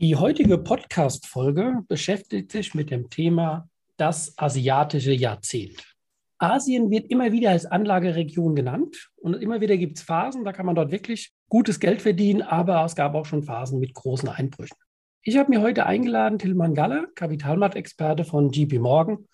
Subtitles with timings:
[0.00, 5.96] Die heutige Podcast-Folge beschäftigt sich mit dem Thema das asiatische Jahrzehnt.
[6.38, 10.66] Asien wird immer wieder als Anlageregion genannt und immer wieder gibt es Phasen, da kann
[10.66, 14.76] man dort wirklich gutes Geld verdienen, aber es gab auch schon Phasen mit großen Einbrüchen.
[15.22, 19.26] Ich habe mir heute eingeladen Tilman Galler, Kapitalmarktexperte von JP Morgan,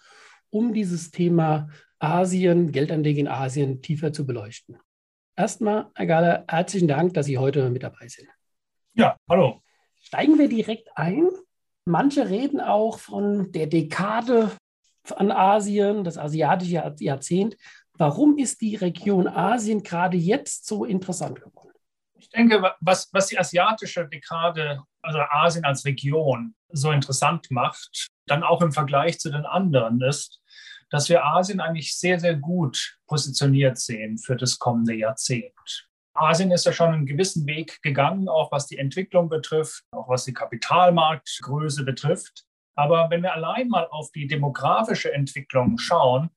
[0.49, 1.69] um dieses Thema
[1.99, 4.79] Asien, Geldanlage in Asien tiefer zu beleuchten.
[5.37, 8.30] Erstmal, Herr Galler, herzlichen Dank, dass Sie heute mit dabei sind.
[8.95, 9.60] Ja, hallo.
[10.05, 11.31] Steigen wir direkt ein.
[11.87, 14.51] Manche reden auch von der Dekade
[15.17, 17.57] an Asien, das asiatische Jahrzehnt.
[17.95, 21.73] Warum ist die Region Asien gerade jetzt so interessant geworden?
[22.19, 28.43] Ich denke, was, was die asiatische Dekade, also Asien als Region, so interessant macht, dann
[28.43, 30.41] auch im Vergleich zu den anderen ist,
[30.91, 35.89] dass wir Asien eigentlich sehr, sehr gut positioniert sehen für das kommende Jahrzehnt.
[36.15, 40.24] Asien ist ja schon einen gewissen Weg gegangen, auch was die Entwicklung betrifft, auch was
[40.24, 42.45] die Kapitalmarktgröße betrifft.
[42.76, 46.30] Aber wenn wir allein mal auf die demografische Entwicklung schauen,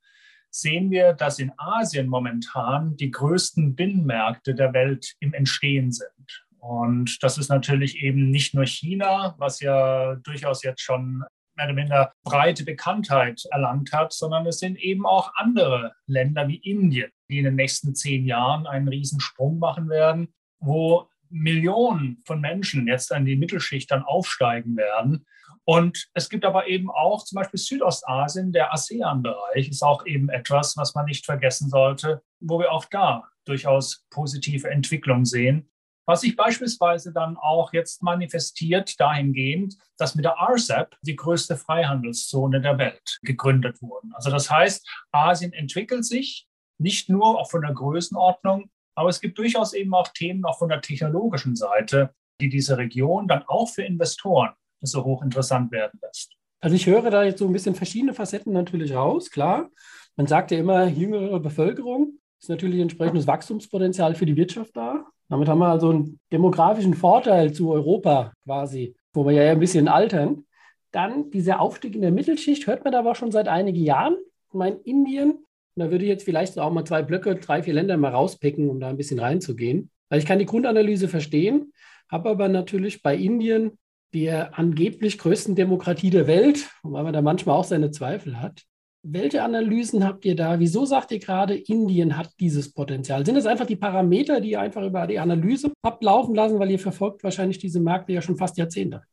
[0.50, 6.46] sehen wir, dass in Asien momentan die größten Binnenmärkte der Welt im Entstehen sind.
[6.60, 11.24] Und das ist natürlich eben nicht nur China, was ja durchaus jetzt schon
[11.58, 16.58] mehr oder minder breite Bekanntheit erlangt hat, sondern es sind eben auch andere Länder wie
[16.58, 22.88] Indien, die in den nächsten zehn Jahren einen Riesensprung machen werden, wo Millionen von Menschen
[22.88, 25.26] jetzt an die Mittelschicht dann aufsteigen werden.
[25.66, 30.78] Und es gibt aber eben auch zum Beispiel Südostasien, der ASEAN-Bereich ist auch eben etwas,
[30.78, 35.70] was man nicht vergessen sollte, wo wir auch da durchaus positive Entwicklung sehen.
[36.08, 42.62] Was sich beispielsweise dann auch jetzt manifestiert dahingehend, dass mit der RCEP die größte Freihandelszone
[42.62, 44.08] der Welt gegründet wurde.
[44.14, 46.48] Also das heißt, Asien entwickelt sich
[46.80, 50.70] nicht nur auch von der Größenordnung, aber es gibt durchaus eben auch Themen auch von
[50.70, 56.34] der technologischen Seite, die diese Region dann auch für Investoren so hochinteressant werden lässt.
[56.62, 59.70] Also ich höre da jetzt so ein bisschen verschiedene Facetten natürlich raus, klar.
[60.16, 65.06] Man sagt ja immer, jüngere Bevölkerung ist natürlich entsprechendes Wachstumspotenzial für die Wirtschaft da.
[65.30, 69.88] Damit haben wir also einen demografischen Vorteil zu Europa quasi, wo wir ja ein bisschen
[69.88, 70.46] altern.
[70.92, 74.16] Dann dieser Aufstieg in der Mittelschicht hört man aber schon seit einigen Jahren.
[74.48, 75.46] Ich meine, Indien,
[75.76, 78.80] da würde ich jetzt vielleicht auch mal zwei Blöcke, drei, vier Länder mal rauspicken, um
[78.80, 79.92] da ein bisschen reinzugehen.
[80.10, 81.74] Weil ich kann die Grundanalyse verstehen,
[82.10, 83.78] habe aber natürlich bei Indien,
[84.14, 88.64] der angeblich größten Demokratie der Welt, weil man da manchmal auch seine Zweifel hat,
[89.10, 90.60] welche Analysen habt ihr da?
[90.60, 93.26] Wieso sagt ihr gerade, Indien hat dieses Potenzial?
[93.26, 96.72] Sind es einfach die Parameter, die ihr einfach über die Analyse habt laufen lassen, weil
[96.72, 99.04] ihr verfolgt wahrscheinlich diese Märkte ja schon fast Jahrzehnte?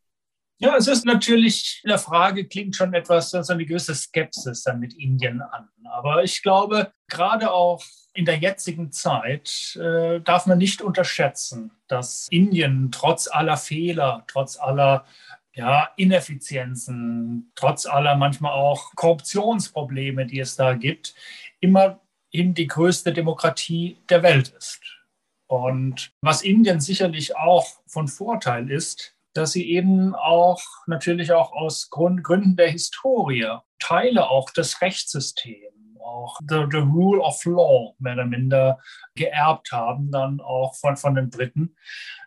[0.59, 4.81] Ja, es ist natürlich, in der Frage klingt schon etwas, so eine gewisse Skepsis dann
[4.81, 5.69] mit Indien an.
[5.85, 7.83] Aber ich glaube, gerade auch
[8.15, 14.57] in der jetzigen Zeit äh, darf man nicht unterschätzen, dass Indien trotz aller Fehler, trotz
[14.57, 15.05] aller
[15.55, 21.15] ja, Ineffizienzen, trotz aller manchmal auch Korruptionsprobleme, die es da gibt,
[21.61, 24.81] immerhin die größte Demokratie der Welt ist.
[25.47, 31.91] Und was Indien sicherlich auch von Vorteil ist, dass sie eben auch natürlich auch aus
[31.91, 38.15] Grund, Gründen der Historie Teile auch des Rechtssystems, auch the, the, Rule of Law mehr
[38.15, 38.79] oder minder
[39.15, 41.77] geerbt haben, dann auch von, von den Briten.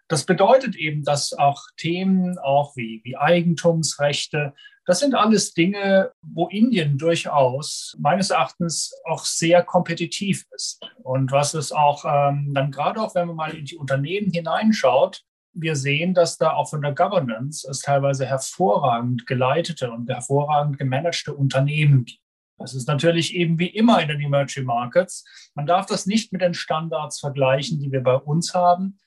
[0.08, 4.54] Das bedeutet eben, dass auch Themen auch wie, wie Eigentumsrechte,
[4.86, 10.80] das sind alles Dinge, wo Indien durchaus meines Erachtens auch sehr kompetitiv ist.
[11.04, 15.24] Und was es auch ähm, dann gerade auch, wenn man mal in die Unternehmen hineinschaut,
[15.52, 21.34] wir sehen, dass da auch von der Governance es teilweise hervorragend geleitete und hervorragend gemanagte
[21.34, 22.22] Unternehmen gibt.
[22.58, 25.26] Das ist natürlich eben wie immer in den Emerging Markets.
[25.54, 28.98] Man darf das nicht mit den Standards vergleichen, die wir bei uns haben.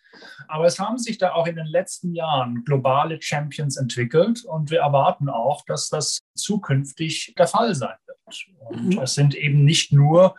[0.49, 4.81] Aber es haben sich da auch in den letzten Jahren globale Champions entwickelt und wir
[4.81, 8.47] erwarten auch, dass das zukünftig der Fall sein wird.
[8.59, 9.01] Und mhm.
[9.01, 10.35] es sind eben nicht nur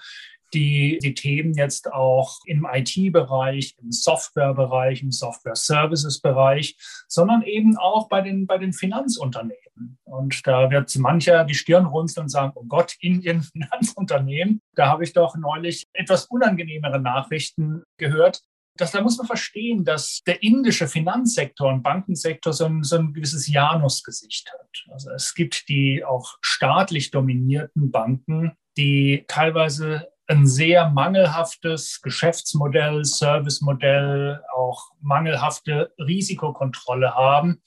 [0.54, 6.76] die, die Themen jetzt auch im IT-Bereich, im Software-Bereich, im Software-Services-Bereich,
[7.08, 9.98] sondern eben auch bei den, bei den Finanzunternehmen.
[10.04, 14.62] Und da wird mancher die Stirn runzeln und sagen, oh Gott, Indien, Finanzunternehmen.
[14.76, 18.42] Da habe ich doch neulich etwas unangenehmere Nachrichten gehört,
[18.78, 23.14] Das, da muss man verstehen, dass der indische Finanzsektor und Bankensektor so ein, so ein
[23.14, 24.94] gewisses Janusgesicht hat.
[24.94, 34.42] Also es gibt die auch staatlich dominierten Banken, die teilweise ein sehr mangelhaftes Geschäftsmodell, Servicemodell,
[34.56, 37.62] auch mangelhafte Risikokontrolle haben,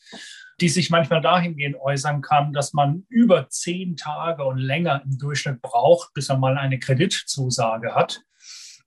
[0.61, 5.61] die sich manchmal dahingehend äußern kann, dass man über zehn Tage und länger im Durchschnitt
[5.61, 8.23] braucht, bis er mal eine Kreditzusage hat.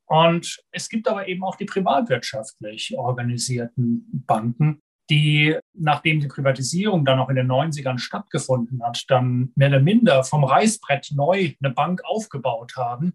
[0.08, 7.20] Und es gibt aber eben auch die privatwirtschaftlich organisierten Banken, die, nachdem die Privatisierung dann
[7.20, 12.02] auch in den 90ern stattgefunden hat, dann mehr oder minder vom Reißbrett neu eine Bank
[12.06, 13.14] aufgebaut haben,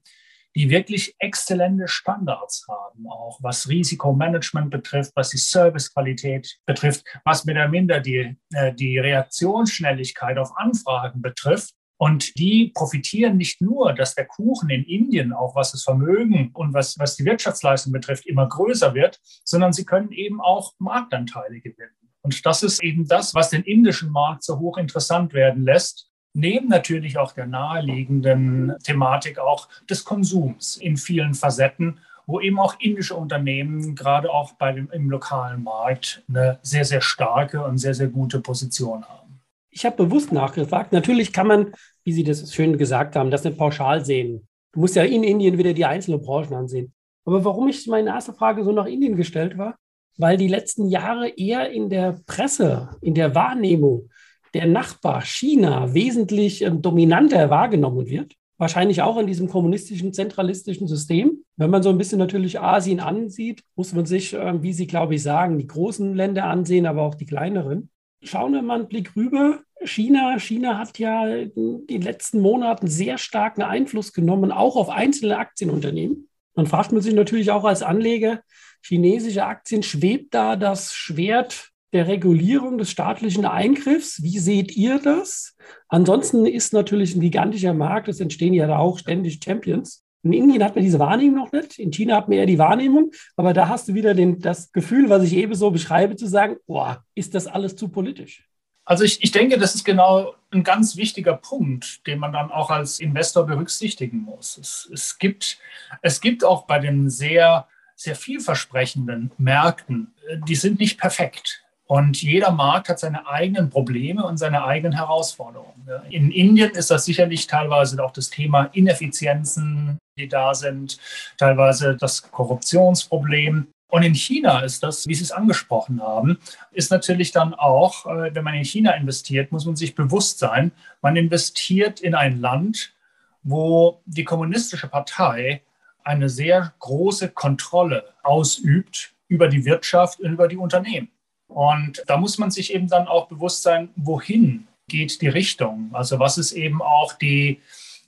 [0.54, 7.56] die wirklich exzellente Standards haben, auch was Risikomanagement betrifft, was die Servicequalität betrifft, was mehr
[7.56, 11.74] oder minder die, äh, die Reaktionsschnelligkeit auf Anfragen betrifft.
[12.02, 16.74] Und die profitieren nicht nur, dass der Kuchen in Indien, auch was das Vermögen und
[16.74, 21.94] was, was die Wirtschaftsleistung betrifft, immer größer wird, sondern sie können eben auch Marktanteile gewinnen.
[22.22, 26.10] Und das ist eben das, was den indischen Markt so hoch interessant werden lässt.
[26.34, 32.74] Neben natürlich auch der naheliegenden Thematik auch des Konsums in vielen Facetten, wo eben auch
[32.80, 37.94] indische Unternehmen gerade auch bei dem, im lokalen Markt eine sehr, sehr starke und sehr,
[37.94, 39.22] sehr gute Position haben.
[39.70, 40.92] Ich habe bewusst nachgefragt.
[40.92, 41.72] Natürlich kann man,
[42.04, 44.46] wie Sie das schön gesagt haben, das nicht pauschal sehen.
[44.72, 46.92] Du musst ja in Indien wieder die einzelnen Branchen ansehen.
[47.24, 49.76] Aber warum ich meine erste Frage so nach Indien gestellt war,
[50.18, 54.08] weil die letzten Jahre eher in der Presse, in der Wahrnehmung
[54.54, 58.34] der Nachbar China wesentlich ähm, dominanter wahrgenommen wird.
[58.58, 61.42] Wahrscheinlich auch in diesem kommunistischen, zentralistischen System.
[61.56, 65.14] Wenn man so ein bisschen natürlich Asien ansieht, muss man sich, äh, wie Sie, glaube
[65.14, 67.90] ich, sagen, die großen Länder ansehen, aber auch die kleineren
[68.22, 69.60] schauen wir mal einen Blick rüber.
[69.84, 75.38] China, China hat ja in den letzten Monaten sehr starken Einfluss genommen, auch auf einzelne
[75.38, 76.28] Aktienunternehmen.
[76.54, 78.42] Dann fragt man sich natürlich auch als Anleger,
[78.82, 84.22] chinesische Aktien, schwebt da das Schwert der Regulierung des staatlichen Eingriffs?
[84.22, 85.56] Wie seht ihr das?
[85.88, 90.01] Ansonsten ist natürlich ein gigantischer Markt, es entstehen ja da auch ständig Champions.
[90.22, 93.10] In Indien hat man diese Wahrnehmung noch nicht, in China hat man eher die Wahrnehmung,
[93.36, 96.56] aber da hast du wieder den, das Gefühl, was ich eben so beschreibe, zu sagen,
[96.66, 98.48] boah, ist das alles zu politisch?
[98.84, 102.70] Also ich, ich denke, das ist genau ein ganz wichtiger Punkt, den man dann auch
[102.70, 104.58] als Investor berücksichtigen muss.
[104.58, 105.58] Es, es, gibt,
[106.02, 111.61] es gibt auch bei den sehr, sehr vielversprechenden Märkten, äh, die sind nicht perfekt.
[111.86, 115.86] Und jeder Markt hat seine eigenen Probleme und seine eigenen Herausforderungen.
[116.10, 120.98] In Indien ist das sicherlich teilweise auch das Thema Ineffizienzen, die da sind,
[121.38, 123.66] teilweise das Korruptionsproblem.
[123.88, 126.38] Und in China ist das, wie Sie es angesprochen haben,
[126.70, 130.72] ist natürlich dann auch, äh, wenn man in China investiert, muss man sich bewusst sein,
[131.02, 132.94] man investiert in ein Land,
[133.42, 135.60] wo die kommunistische Partei
[136.04, 141.10] eine sehr große Kontrolle ausübt über die Wirtschaft und über die Unternehmen.
[141.52, 145.90] Und da muss man sich eben dann auch bewusst sein, wohin geht die Richtung?
[145.92, 147.60] Also was ist eben auch die,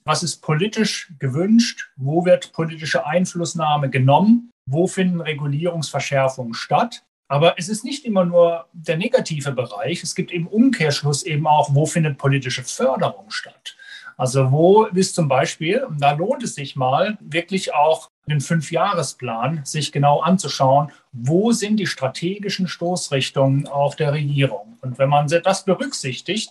[0.04, 1.90] was ist politisch gewünscht?
[1.96, 4.50] Wo wird politische Einflussnahme genommen?
[4.66, 7.02] Wo finden Regulierungsverschärfungen statt?
[7.28, 10.02] Aber es ist nicht immer nur der negative Bereich.
[10.02, 13.76] Es gibt im Umkehrschluss eben auch, wo findet politische Förderung statt?
[14.16, 19.92] Also wo ist zum Beispiel, da lohnt es sich mal, wirklich auch den Fünfjahresplan sich
[19.92, 24.78] genau anzuschauen, wo sind die strategischen Stoßrichtungen auch der Regierung.
[24.80, 26.50] Und wenn man das berücksichtigt,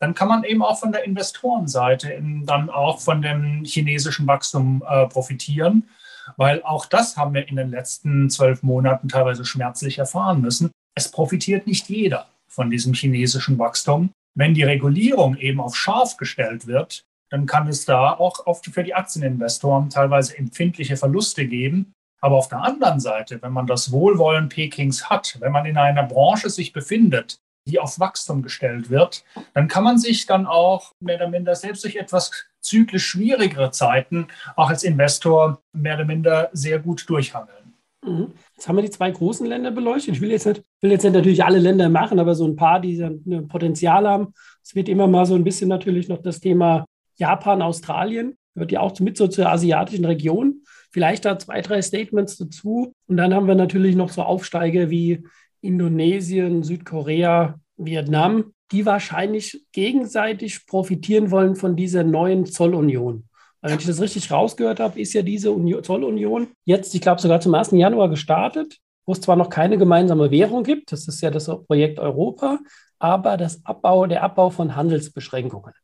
[0.00, 5.06] dann kann man eben auch von der Investorenseite dann auch von dem chinesischen Wachstum äh,
[5.06, 5.88] profitieren,
[6.36, 10.72] weil auch das haben wir in den letzten zwölf Monaten teilweise schmerzlich erfahren müssen.
[10.96, 14.10] Es profitiert nicht jeder von diesem chinesischen Wachstum.
[14.34, 18.84] Wenn die Regulierung eben auf scharf gestellt wird, dann kann es da auch oft für
[18.84, 21.94] die Aktieninvestoren teilweise empfindliche Verluste geben.
[22.20, 26.02] Aber auf der anderen Seite, wenn man das Wohlwollen Pekings hat, wenn man in einer
[26.02, 29.24] Branche sich befindet, die auf Wachstum gestellt wird,
[29.54, 34.28] dann kann man sich dann auch mehr oder minder selbst durch etwas zyklisch schwierigere Zeiten
[34.54, 37.72] auch als Investor mehr oder minder sehr gut durchhandeln.
[38.04, 38.32] Mhm.
[38.54, 40.16] Jetzt haben wir die zwei großen Länder beleuchtet.
[40.16, 42.78] Ich will jetzt nicht, will jetzt nicht natürlich alle Länder machen, aber so ein paar,
[42.78, 44.34] die ein Potenzial haben.
[44.62, 46.84] Es wird immer mal so ein bisschen natürlich noch das Thema
[47.16, 50.62] Japan, Australien, gehört ja auch mit so zur asiatischen Region.
[50.90, 52.92] Vielleicht da zwei, drei Statements dazu.
[53.06, 55.22] Und dann haben wir natürlich noch so Aufsteiger wie
[55.60, 63.28] Indonesien, Südkorea, Vietnam, die wahrscheinlich gegenseitig profitieren wollen von dieser neuen Zollunion.
[63.60, 67.40] Wenn ich das richtig rausgehört habe, ist ja diese Union, Zollunion jetzt, ich glaube, sogar
[67.40, 67.70] zum 1.
[67.72, 72.00] Januar gestartet, wo es zwar noch keine gemeinsame Währung gibt, das ist ja das Projekt
[72.00, 72.58] Europa,
[72.98, 75.74] aber das Abbau, der Abbau von Handelsbeschränkungen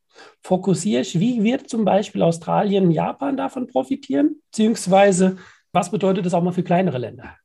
[0.43, 4.41] fokussiere ich, wie wird zum Beispiel Australien, Japan davon profitieren?
[4.51, 5.39] Beziehungsweise,
[5.73, 7.37] was bedeutet das auch mal für kleinere Länder?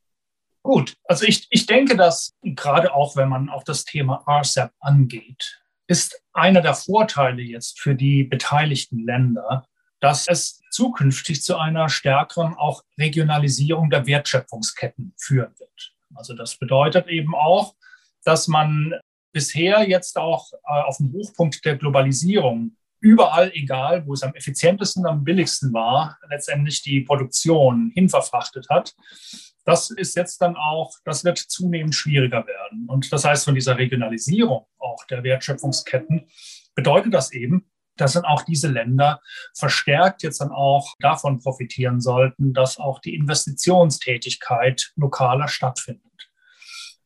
[0.63, 5.61] Gut, also ich, ich denke, dass gerade auch, wenn man auch das Thema RCEP angeht,
[5.87, 9.65] ist einer der Vorteile jetzt für die beteiligten Länder,
[9.99, 15.93] dass es zukünftig zu einer stärkeren auch Regionalisierung der Wertschöpfungsketten führen wird.
[16.15, 17.75] Also das bedeutet eben auch,
[18.23, 18.93] dass man
[19.33, 25.05] bisher jetzt auch äh, auf dem Hochpunkt der Globalisierung überall, egal wo es am effizientesten,
[25.05, 28.95] am billigsten war, letztendlich die Produktion hinverfrachtet hat.
[29.65, 32.85] Das ist jetzt dann auch, das wird zunehmend schwieriger werden.
[32.87, 36.27] Und das heißt, von dieser Regionalisierung auch der Wertschöpfungsketten
[36.75, 39.21] bedeutet das eben, dass dann auch diese Länder
[39.53, 46.02] verstärkt jetzt dann auch davon profitieren sollten, dass auch die Investitionstätigkeit lokaler stattfindet.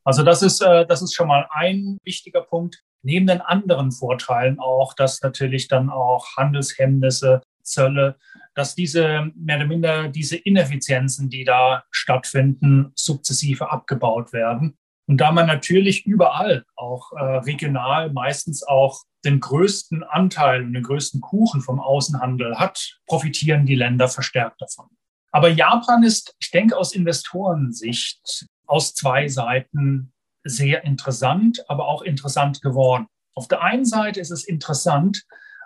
[0.08, 2.82] Also das ist, äh, das ist schon mal ein wichtiger Punkt.
[3.02, 8.16] Neben den anderen Vorteilen auch, dass natürlich dann auch Handelshemmnisse, Zölle,
[8.56, 14.78] dass diese mehr oder minder diese Ineffizienzen, die da stattfinden, sukzessive abgebaut werden.
[15.08, 20.84] Und da man natürlich überall auch äh, regional meistens auch den größten Anteil und den
[20.84, 24.88] größten Kuchen vom Außenhandel hat, profitieren die Länder verstärkt davon.
[25.34, 32.62] Aber Japan ist, ich denke, aus Investorensicht aus zwei Seiten sehr interessant, aber auch interessant
[32.62, 33.08] geworden.
[33.36, 35.24] Auf der einen Seite ist es interessant,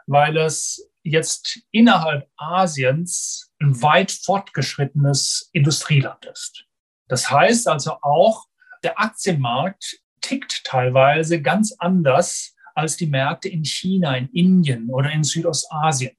[0.07, 6.65] weil es jetzt innerhalb Asiens ein weit fortgeschrittenes Industrieland ist.
[7.07, 8.45] Das heißt also auch,
[8.83, 15.23] der Aktienmarkt tickt teilweise ganz anders als die Märkte in China, in Indien oder in
[15.23, 16.15] Südostasien.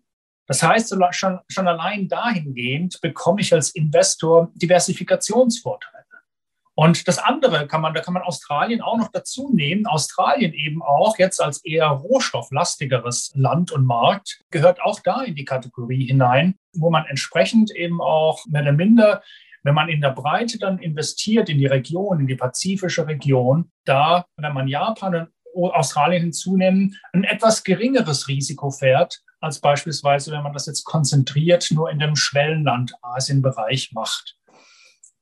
[0.47, 6.02] Das heißt, schon, schon allein dahingehend bekomme ich als Investor Diversifikationsvorteile.
[6.75, 9.87] Und das andere kann man, da kann man Australien auch noch dazu nehmen.
[9.87, 15.45] Australien eben auch jetzt als eher rohstofflastigeres Land und Markt gehört auch da in die
[15.45, 19.23] Kategorie hinein, wo man entsprechend eben auch mehr oder minder,
[19.65, 24.25] wenn man in der Breite dann investiert in die Region, in die pazifische Region, da,
[24.37, 30.53] wenn man Japan und Australien hinzunehmen, ein etwas geringeres Risiko fährt, als beispielsweise, wenn man
[30.53, 34.37] das jetzt konzentriert nur in dem Schwellenland Asienbereich macht.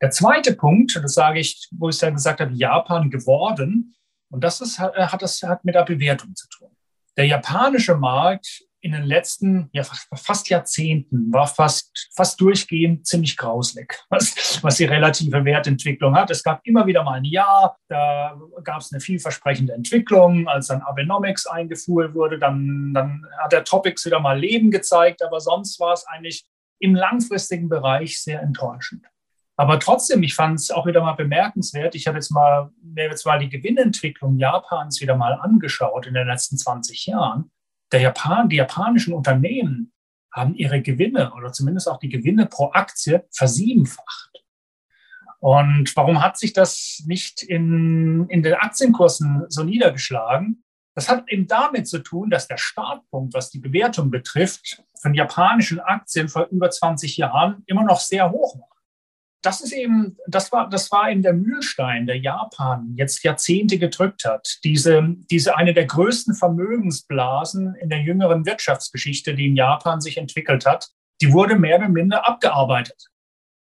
[0.00, 3.94] Der zweite Punkt, das sage ich, wo ich dann gesagt habe, Japan geworden,
[4.30, 6.70] und das ist, hat, das hat mit der Bewertung zu tun.
[7.16, 13.94] Der japanische Markt in den letzten ja, fast Jahrzehnten war fast, fast durchgehend ziemlich grauslig,
[14.08, 16.30] was, was die relative Wertentwicklung hat.
[16.30, 20.48] Es gab immer wieder mal ein Jahr, da gab es eine vielversprechende Entwicklung.
[20.48, 25.40] Als dann Abenomics eingeführt wurde, dann, dann hat der Topics wieder mal Leben gezeigt, aber
[25.40, 26.46] sonst war es eigentlich
[26.78, 29.04] im langfristigen Bereich sehr enttäuschend.
[29.60, 31.94] Aber trotzdem, ich fand es auch wieder mal bemerkenswert.
[31.94, 36.26] Ich habe jetzt mal, mir jetzt mal die Gewinnentwicklung Japans wieder mal angeschaut in den
[36.26, 37.50] letzten 20 Jahren.
[37.92, 39.92] Der Japan, die japanischen Unternehmen
[40.32, 44.42] haben ihre Gewinne oder zumindest auch die Gewinne pro Aktie versiebenfacht.
[45.40, 50.64] Und warum hat sich das nicht in, in den Aktienkursen so niedergeschlagen?
[50.94, 55.80] Das hat eben damit zu tun, dass der Startpunkt, was die Bewertung betrifft, von japanischen
[55.80, 58.79] Aktien vor über 20 Jahren immer noch sehr hoch war
[59.42, 64.24] das ist eben, das war, das war eben der Mühlstein, der Japan jetzt Jahrzehnte gedrückt
[64.24, 64.58] hat.
[64.64, 70.66] Diese, diese eine der größten Vermögensblasen in der jüngeren Wirtschaftsgeschichte, die in Japan sich entwickelt
[70.66, 70.90] hat,
[71.22, 73.08] die wurde mehr oder minder abgearbeitet.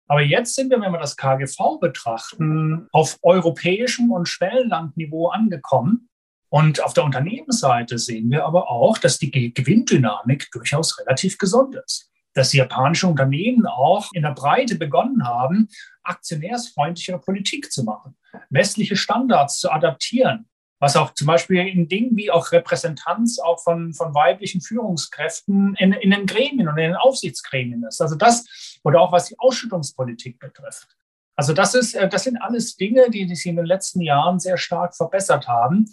[0.07, 6.09] Aber jetzt sind wir, wenn wir das KGV betrachten, auf europäischem und Schwellenlandniveau angekommen.
[6.49, 12.11] Und auf der Unternehmensseite sehen wir aber auch, dass die Gewinndynamik durchaus relativ gesund ist
[12.35, 15.69] dass japanische Unternehmen auch in der Breite begonnen haben,
[16.03, 18.15] aktionärsfreundlichere Politik zu machen,
[18.49, 20.47] westliche Standards zu adaptieren,
[20.79, 25.93] was auch zum Beispiel in Dingen wie auch Repräsentanz auch von, von weiblichen Führungskräften in,
[25.93, 28.01] in den Gremien und in den Aufsichtsgremien ist.
[28.01, 30.95] Also das, oder auch was die Ausschüttungspolitik betrifft.
[31.37, 34.57] Also das ist, äh, das sind alles Dinge, die sich in den letzten Jahren sehr
[34.57, 35.89] stark verbessert haben,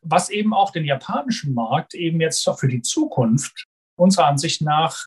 [0.00, 5.06] was eben auch den japanischen Markt eben jetzt für die Zukunft unserer Ansicht nach